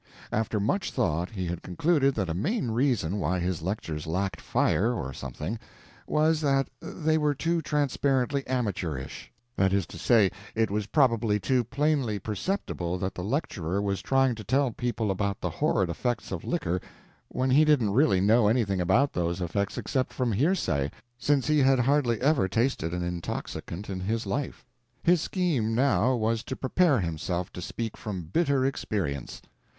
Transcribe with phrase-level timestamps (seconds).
[0.31, 4.95] After much thought he had concluded that a main reason why his lectures lacked fire
[4.95, 5.59] or something,
[6.07, 11.63] was that they were too transparently amateurish; that is to say, it was probably too
[11.63, 16.43] plainly perceptible that the lecturer was trying to tell people about the horrid effects of
[16.43, 16.81] liquor
[17.27, 20.89] when he didn't really know anything about those effects except from hearsay,
[21.19, 24.65] since he had hardly ever tasted an intoxicant in his life.
[25.03, 29.43] His scheme, now, was to prepare himself to speak from bitter experience.